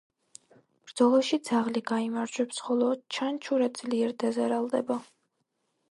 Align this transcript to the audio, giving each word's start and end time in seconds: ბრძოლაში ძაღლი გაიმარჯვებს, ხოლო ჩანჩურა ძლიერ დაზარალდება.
ბრძოლაში 0.87 1.39
ძაღლი 1.49 1.83
გაიმარჯვებს, 1.91 2.63
ხოლო 2.69 2.91
ჩანჩურა 3.17 3.71
ძლიერ 3.83 4.21
დაზარალდება. 4.25 4.99